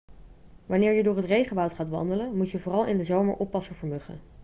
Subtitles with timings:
[0.65, 3.87] wanneer je door het regenwoud gaat wandelen moet je vooral in de zomer oppassen voor
[3.89, 4.19] muggen